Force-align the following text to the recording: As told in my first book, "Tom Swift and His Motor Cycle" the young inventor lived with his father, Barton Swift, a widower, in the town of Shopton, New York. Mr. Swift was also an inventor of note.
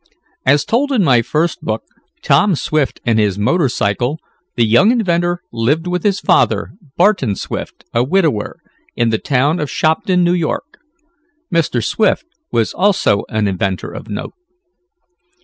As 0.47 0.65
told 0.65 0.91
in 0.91 1.03
my 1.03 1.21
first 1.21 1.61
book, 1.61 1.83
"Tom 2.23 2.55
Swift 2.55 2.99
and 3.05 3.19
His 3.19 3.37
Motor 3.37 3.69
Cycle" 3.69 4.17
the 4.55 4.65
young 4.65 4.89
inventor 4.89 5.43
lived 5.53 5.85
with 5.85 6.01
his 6.01 6.19
father, 6.19 6.71
Barton 6.97 7.35
Swift, 7.35 7.83
a 7.93 8.03
widower, 8.03 8.57
in 8.95 9.09
the 9.09 9.19
town 9.19 9.59
of 9.59 9.69
Shopton, 9.69 10.23
New 10.23 10.33
York. 10.33 10.79
Mr. 11.53 11.85
Swift 11.85 12.25
was 12.51 12.73
also 12.73 13.25
an 13.29 13.47
inventor 13.47 13.91
of 13.91 14.09
note. 14.09 14.33